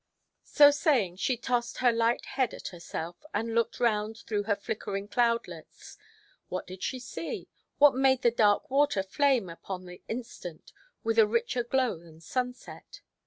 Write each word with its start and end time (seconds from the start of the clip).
So 0.47 0.71
saying, 0.71 1.17
she 1.17 1.37
tossed 1.37 1.77
her 1.77 1.91
light 1.91 2.25
head 2.25 2.55
at 2.55 2.69
herself, 2.69 3.23
and 3.35 3.53
looked 3.53 3.79
round 3.79 4.17
through 4.25 4.45
her 4.49 4.55
flickering 4.55 5.07
cloudlets. 5.07 5.95
What 6.49 6.65
did 6.65 6.81
she 6.81 6.97
see? 6.97 7.47
What 7.77 7.93
made 7.93 8.23
the 8.23 8.31
dark 8.31 8.71
water 8.71 9.03
flame 9.03 9.47
upon 9.47 9.85
the 9.85 10.01
instant 10.07 10.73
with 11.03 11.19
a 11.19 11.27
richer 11.27 11.63
glow 11.63 11.99
than 11.99 12.19
sunset? 12.19 13.01